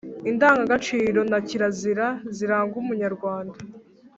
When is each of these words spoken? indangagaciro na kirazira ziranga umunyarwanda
indangagaciro 0.29 1.19
na 1.31 1.39
kirazira 1.47 2.07
ziranga 2.35 2.75
umunyarwanda 2.83 3.57